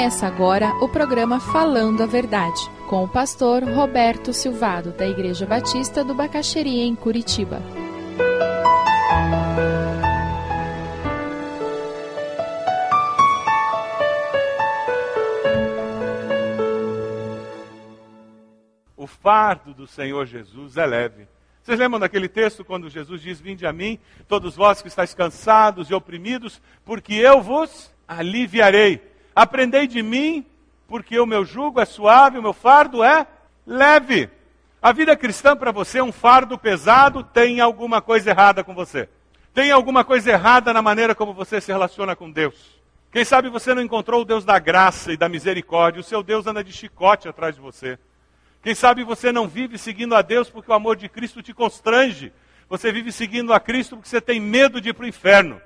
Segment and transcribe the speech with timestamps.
[0.00, 2.58] Começa agora o programa Falando a Verdade,
[2.88, 7.60] com o pastor Roberto Silvado, da Igreja Batista do Bacaxeria, em Curitiba.
[18.96, 21.28] O fardo do Senhor Jesus é leve.
[21.62, 25.90] Vocês lembram daquele texto quando Jesus diz: Vinde a mim, todos vós que estáis cansados
[25.90, 29.09] e oprimidos, porque eu vos aliviarei.
[29.34, 30.44] Aprendei de mim,
[30.88, 33.26] porque o meu jugo é suave, o meu fardo é
[33.66, 34.28] leve.
[34.82, 39.08] A vida cristã para você é um fardo pesado, tem alguma coisa errada com você.
[39.52, 42.80] Tem alguma coisa errada na maneira como você se relaciona com Deus.
[43.12, 46.46] Quem sabe você não encontrou o Deus da graça e da misericórdia, o seu Deus
[46.46, 47.98] anda de chicote atrás de você.
[48.62, 52.32] Quem sabe você não vive seguindo a Deus porque o amor de Cristo te constrange.
[52.68, 55.60] Você vive seguindo a Cristo porque você tem medo de ir para o inferno.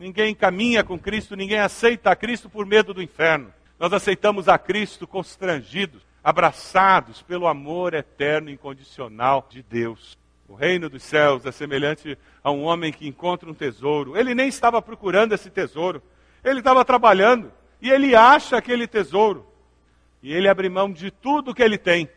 [0.00, 3.52] Ninguém caminha com Cristo, ninguém aceita a Cristo por medo do inferno.
[3.78, 10.16] Nós aceitamos a Cristo constrangidos, abraçados pelo amor eterno e incondicional de Deus.
[10.48, 14.16] O reino dos céus é semelhante a um homem que encontra um tesouro.
[14.16, 16.02] Ele nem estava procurando esse tesouro,
[16.42, 19.46] ele estava trabalhando e ele acha aquele tesouro.
[20.22, 22.08] E ele abre mão de tudo que ele tem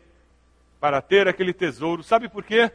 [0.80, 2.02] para ter aquele tesouro.
[2.02, 2.72] Sabe por quê?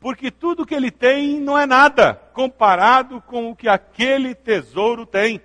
[0.00, 5.40] Porque tudo que ele tem não é nada comparado com o que aquele tesouro tem.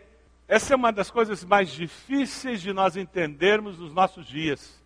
[0.48, 4.82] Essa é uma das coisas mais difíceis de nós entendermos nos nossos dias.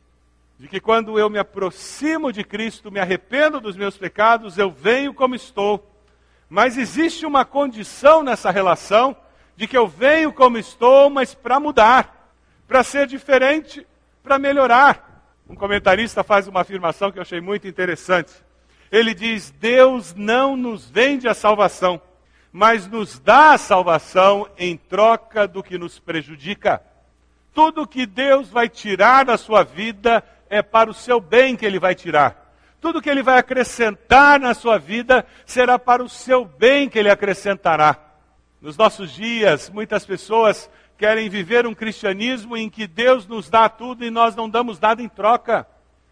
[0.57, 5.13] De que quando eu me aproximo de Cristo, me arrependo dos meus pecados, eu venho
[5.13, 5.85] como estou.
[6.49, 9.15] Mas existe uma condição nessa relação
[9.57, 12.31] de que eu venho como estou, mas para mudar,
[12.67, 13.85] para ser diferente,
[14.23, 15.25] para melhorar.
[15.49, 18.46] Um comentarista faz uma afirmação que eu achei muito interessante
[18.91, 22.01] ele diz: Deus não nos vende a salvação,
[22.51, 26.81] mas nos dá a salvação em troca do que nos prejudica.
[27.53, 31.79] Tudo que Deus vai tirar da sua vida é para o seu bem que Ele
[31.79, 32.53] vai tirar.
[32.79, 37.09] Tudo que Ele vai acrescentar na sua vida será para o seu bem que Ele
[37.09, 37.97] acrescentará.
[38.61, 44.03] Nos nossos dias, muitas pessoas querem viver um cristianismo em que Deus nos dá tudo
[44.03, 45.67] e nós não damos nada em troca.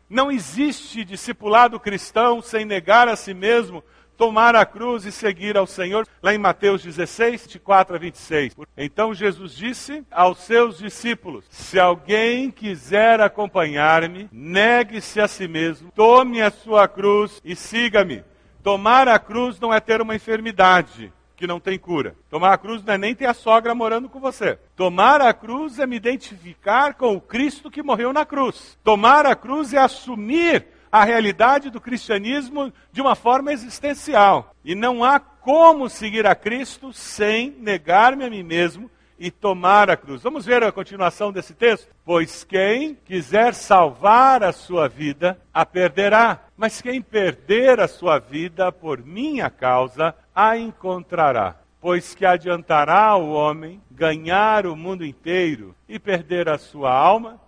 [0.10, 3.84] Não existe discipulado cristão sem negar a si mesmo,
[4.16, 6.08] tomar a cruz e seguir ao Senhor.
[6.22, 8.56] Lá em Mateus 16, de 4 a 26.
[8.78, 16.42] Então Jesus disse aos seus discípulos: Se alguém quiser acompanhar-me, negue-se a si mesmo, tome
[16.42, 18.24] a sua cruz e siga-me.
[18.62, 22.16] Tomar a cruz não é ter uma enfermidade que não tem cura.
[22.30, 24.58] Tomar a cruz não é nem ter a sogra morando com você.
[24.76, 28.78] Tomar a cruz é me identificar com o Cristo que morreu na cruz.
[28.84, 34.56] Tomar a cruz é assumir a realidade do cristianismo de uma forma existencial.
[34.64, 39.98] E não há como seguir a Cristo sem negar-me a mim mesmo e tomar a
[39.98, 40.22] cruz.
[40.22, 41.94] Vamos ver a continuação desse texto?
[42.04, 46.42] Pois quem quiser salvar a sua vida, a perderá.
[46.58, 51.56] Mas quem perder a sua vida por minha causa, a encontrará.
[51.80, 57.40] Pois que adiantará o homem ganhar o mundo inteiro e perder a sua alma?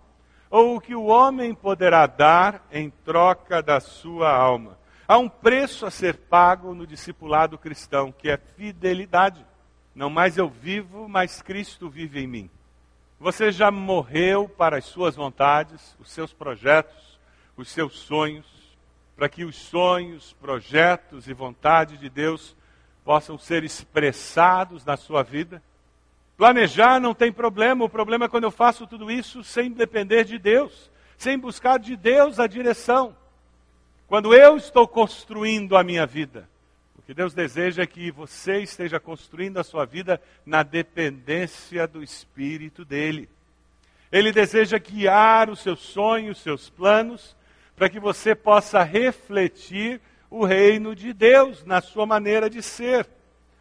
[0.50, 4.78] Ou o que o homem poderá dar em troca da sua alma?
[5.06, 9.44] Há um preço a ser pago no discipulado cristão, que é fidelidade.
[9.98, 12.50] Não mais eu vivo, mas Cristo vive em mim.
[13.18, 17.18] Você já morreu para as suas vontades, os seus projetos,
[17.56, 18.46] os seus sonhos,
[19.16, 22.56] para que os sonhos, projetos e vontade de Deus
[23.04, 25.60] possam ser expressados na sua vida.
[26.36, 30.38] Planejar não tem problema, o problema é quando eu faço tudo isso sem depender de
[30.38, 33.16] Deus, sem buscar de Deus a direção.
[34.06, 36.48] Quando eu estou construindo a minha vida
[37.08, 43.30] que Deus deseja que você esteja construindo a sua vida na dependência do Espírito dele.
[44.12, 47.34] Ele deseja guiar os seus sonhos, os seus planos,
[47.74, 53.08] para que você possa refletir o reino de Deus na sua maneira de ser.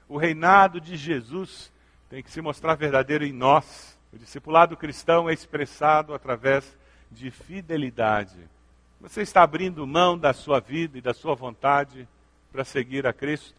[0.10, 1.72] O reinado de Jesus
[2.10, 3.98] tem que se mostrar verdadeiro em nós.
[4.12, 6.78] O discipulado cristão é expressado através
[7.10, 8.36] de fidelidade.
[9.00, 12.06] Você está abrindo mão da sua vida e da sua vontade
[12.58, 13.54] para seguir a Cristo.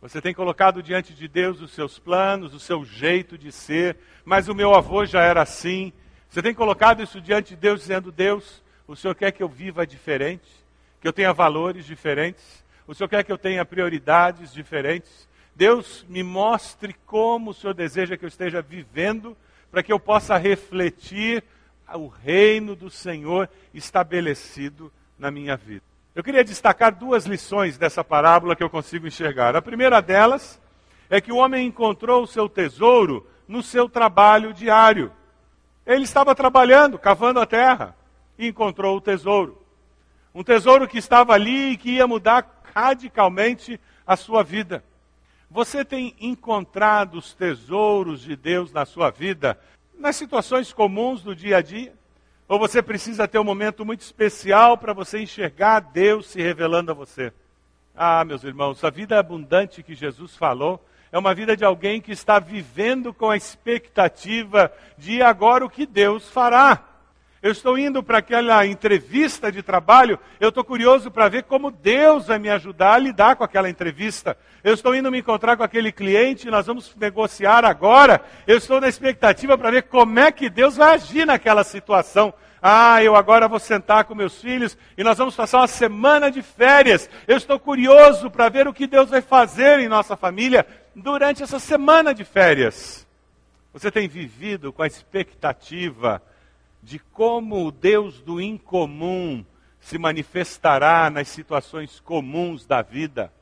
[0.00, 4.46] Você tem colocado diante de Deus os seus planos, o seu jeito de ser, mas
[4.46, 5.92] o meu avô já era assim.
[6.30, 9.84] Você tem colocado isso diante de Deus, dizendo: Deus, o Senhor quer que eu viva
[9.84, 10.48] diferente,
[11.00, 15.28] que eu tenha valores diferentes, o Senhor quer que eu tenha prioridades diferentes.
[15.52, 19.36] Deus, me mostre como o Senhor deseja que eu esteja vivendo,
[19.72, 21.42] para que eu possa refletir
[21.92, 25.95] o reino do Senhor estabelecido na minha vida.
[26.16, 29.54] Eu queria destacar duas lições dessa parábola que eu consigo enxergar.
[29.54, 30.58] A primeira delas
[31.10, 35.12] é que o homem encontrou o seu tesouro no seu trabalho diário.
[35.84, 37.94] Ele estava trabalhando, cavando a terra,
[38.38, 39.60] e encontrou o tesouro.
[40.34, 44.82] Um tesouro que estava ali e que ia mudar radicalmente a sua vida.
[45.50, 49.60] Você tem encontrado os tesouros de Deus na sua vida,
[49.98, 51.92] nas situações comuns do dia a dia?
[52.48, 56.94] Ou você precisa ter um momento muito especial para você enxergar Deus se revelando a
[56.94, 57.32] você?
[57.94, 62.12] Ah, meus irmãos, a vida abundante que Jesus falou é uma vida de alguém que
[62.12, 66.84] está vivendo com a expectativa de agora o que Deus fará.
[67.46, 72.26] Eu estou indo para aquela entrevista de trabalho, eu estou curioso para ver como Deus
[72.26, 74.36] vai me ajudar a lidar com aquela entrevista.
[74.64, 78.20] Eu estou indo me encontrar com aquele cliente, nós vamos negociar agora.
[78.48, 82.34] Eu estou na expectativa para ver como é que Deus vai agir naquela situação.
[82.60, 86.42] Ah, eu agora vou sentar com meus filhos e nós vamos passar uma semana de
[86.42, 87.08] férias.
[87.28, 90.66] Eu estou curioso para ver o que Deus vai fazer em nossa família
[90.96, 93.06] durante essa semana de férias.
[93.72, 96.20] Você tem vivido com a expectativa
[96.86, 99.44] de como o Deus do incomum
[99.80, 103.32] se manifestará nas situações comuns da vida.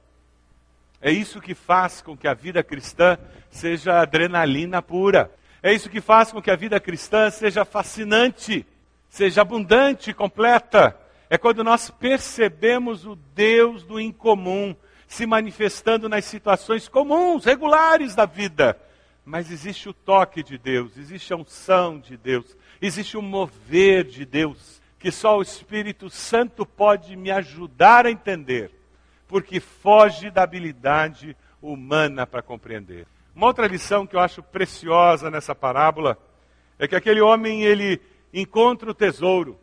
[0.99, 3.19] É isso que faz com que a vida cristã
[3.50, 5.31] seja adrenalina pura.
[5.62, 8.67] É isso que faz com que a vida cristã seja fascinante,
[9.11, 10.99] seja abundante completa.
[11.29, 14.75] É quando nós percebemos o Deus do incomum
[15.06, 18.81] se manifestando nas situações comuns, regulares da vida.
[19.25, 24.25] Mas existe o toque de Deus, existe a unção de Deus, existe o mover de
[24.26, 28.71] Deus, que só o Espírito Santo pode me ajudar a entender,
[29.26, 33.06] porque foge da habilidade humana para compreender.
[33.35, 36.19] Uma outra lição que eu acho preciosa nessa parábola
[36.79, 38.00] é que aquele homem ele
[38.32, 39.59] encontra o tesouro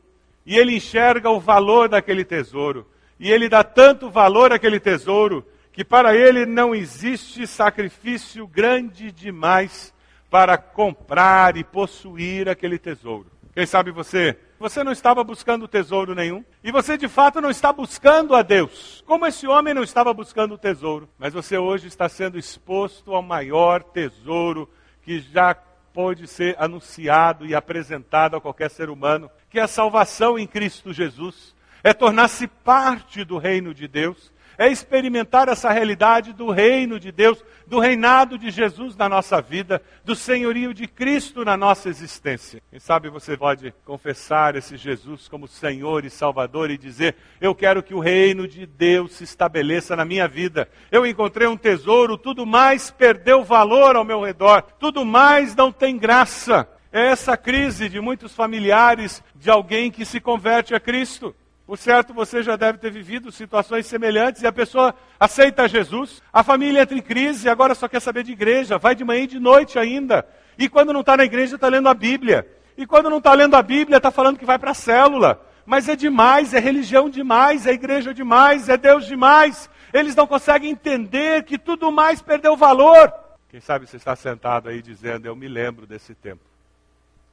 [0.46, 2.88] e ele enxerga o valor daquele tesouro
[3.20, 9.94] e ele dá tanto valor àquele tesouro que para ele não existe sacrifício grande demais
[10.30, 13.32] para comprar e possuir aquele tesouro.
[13.54, 17.74] Quem sabe você, você não estava buscando tesouro nenhum e você de fato não está
[17.74, 19.04] buscando a Deus.
[19.06, 23.22] Como esse homem não estava buscando o tesouro, mas você hoje está sendo exposto ao
[23.22, 24.70] maior tesouro
[25.02, 30.40] que já pode ser anunciado e apresentado a qualquer ser humano, que é a salvação
[30.40, 31.54] em Cristo Jesus.
[31.84, 34.32] É tornar-se parte do reino de Deus
[34.62, 39.82] é experimentar essa realidade do reino de Deus, do reinado de Jesus na nossa vida,
[40.06, 42.62] do senhorio de Cristo na nossa existência.
[42.70, 47.82] Quem sabe você pode confessar esse Jesus como Senhor e Salvador e dizer: Eu quero
[47.82, 50.70] que o reino de Deus se estabeleça na minha vida.
[50.92, 55.98] Eu encontrei um tesouro, tudo mais perdeu valor ao meu redor, tudo mais não tem
[55.98, 56.70] graça.
[56.94, 61.34] É essa crise de muitos familiares de alguém que se converte a Cristo.
[61.72, 66.44] Por certo, você já deve ter vivido situações semelhantes e a pessoa aceita Jesus, a
[66.44, 69.28] família entra em crise e agora só quer saber de igreja, vai de manhã e
[69.28, 70.28] de noite ainda.
[70.58, 72.46] E quando não está na igreja, está lendo a Bíblia.
[72.78, 75.42] E quando não está lendo a Bíblia, está falando que vai para a célula.
[75.66, 79.70] Mas é demais, é religião demais, é igreja demais, é Deus demais.
[79.94, 83.14] Eles não conseguem entender que tudo mais perdeu valor.
[83.48, 86.44] Quem sabe você está sentado aí dizendo: Eu me lembro desse tempo.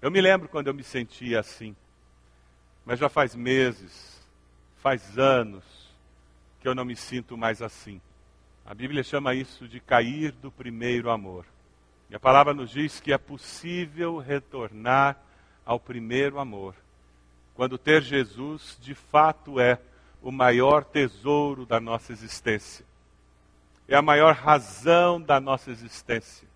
[0.01, 1.75] Eu me lembro quando eu me sentia assim.
[2.87, 4.18] Mas já faz meses,
[4.83, 5.65] faz anos
[6.61, 8.01] que eu não me sinto mais assim.
[8.65, 11.47] A Bíblia chama isso de cair do primeiro amor.
[12.11, 15.17] E a palavra nos diz que é possível retornar
[15.65, 16.75] ao primeiro amor,
[17.55, 19.79] quando ter Jesus de fato é
[20.23, 22.85] o maior tesouro da nossa existência.
[23.87, 26.49] É a maior razão da nossa existência.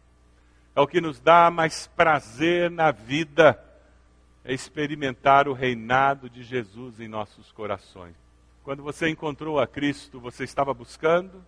[0.75, 3.63] É o que nos dá mais prazer na vida
[4.45, 8.15] é experimentar o reinado de Jesus em nossos corações.
[8.65, 11.45] Quando você encontrou a Cristo, você estava buscando?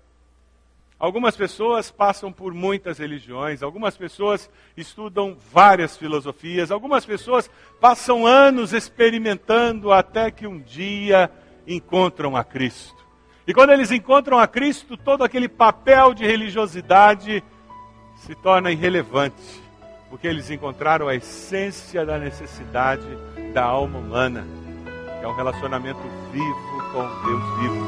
[0.98, 8.72] Algumas pessoas passam por muitas religiões, algumas pessoas estudam várias filosofias, algumas pessoas passam anos
[8.72, 11.30] experimentando até que um dia
[11.66, 13.04] encontram a Cristo.
[13.46, 17.42] E quando eles encontram a Cristo, todo aquele papel de religiosidade
[18.16, 19.63] se torna irrelevante
[20.14, 23.02] porque eles encontraram a essência da necessidade
[23.52, 24.46] da alma humana,
[25.18, 25.98] que é um relacionamento
[26.30, 27.84] vivo com Deus vivo.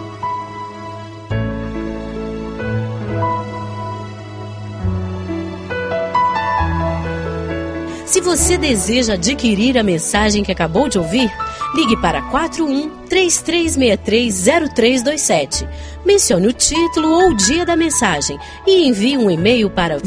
[8.06, 11.30] Se você deseja adquirir a mensagem que acabou de ouvir,
[11.76, 15.68] ligue para 41 33630327.
[16.04, 19.98] Mencione o título ou o dia da mensagem e envie um e-mail para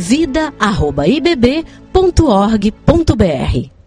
[1.94, 3.79] vida@ibb.org.br.